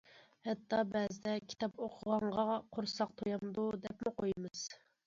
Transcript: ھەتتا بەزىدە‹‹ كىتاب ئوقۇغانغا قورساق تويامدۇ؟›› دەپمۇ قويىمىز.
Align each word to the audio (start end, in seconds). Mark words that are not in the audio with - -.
ھەتتا 0.45 0.79
بەزىدە‹‹ 0.93 1.35
كىتاب 1.53 1.77
ئوقۇغانغا 1.89 2.47
قورساق 2.79 3.17
تويامدۇ؟›› 3.23 3.71
دەپمۇ 3.87 4.17
قويىمىز. 4.23 4.69